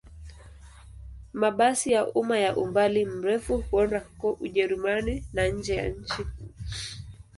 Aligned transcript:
Mabasi 1.41 1.87
ya 1.95 2.01
umma 2.19 2.37
ya 2.45 2.51
umbali 2.61 3.01
mrefu 3.15 3.53
huenda 3.65 3.99
huko 4.05 4.27
Ujerumani 4.45 5.13
na 5.33 5.47
nje 5.47 5.75
ya 5.75 5.87
nchi. 5.89 6.21